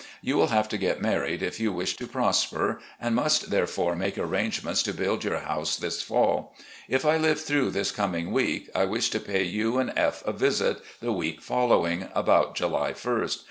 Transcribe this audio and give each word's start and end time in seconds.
You 0.23 0.35
will 0.35 0.47
have 0.47 0.67
to 0.69 0.79
get 0.79 0.99
married 0.99 1.43
if 1.43 1.59
you 1.59 1.71
wish 1.71 1.95
to 1.97 2.07
prosper, 2.07 2.79
and 2.99 3.13
must 3.13 3.51
therefore 3.51 3.95
make 3.95 4.17
arrangements 4.17 4.81
to 4.81 4.95
build 4.95 5.23
your 5.23 5.37
house 5.41 5.75
this 5.77 6.01
fall. 6.01 6.55
If 6.89 7.05
I 7.05 7.17
live 7.17 7.39
through 7.39 7.69
this 7.69 7.91
coming 7.91 8.31
week, 8.31 8.67
I 8.73 8.85
wish 8.85 9.11
to 9.11 9.19
pay 9.19 9.43
you 9.43 9.77
and 9.77 9.93
F 9.95 10.23
a 10.25 10.31
visit 10.33 10.81
the 11.01 11.11
week 11.13 11.39
following, 11.43 12.07
about 12.15 12.55
July 12.55 12.95
ist. 12.95 13.39